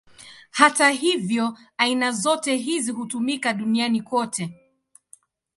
Hata 0.51 0.89
hivyo, 0.89 1.57
aina 1.77 2.11
zote 2.11 2.55
hizi 2.57 2.91
hutumika 2.91 3.53
duniani 3.53 4.01
kote. 4.01 4.61